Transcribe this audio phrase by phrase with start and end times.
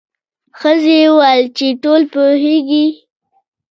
[0.59, 2.85] ښځې وویل چې ټول پوهیږي.